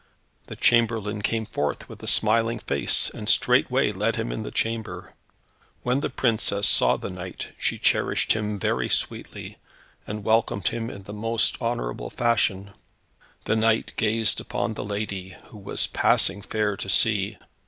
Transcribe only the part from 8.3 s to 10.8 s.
him very sweetly, and welcomed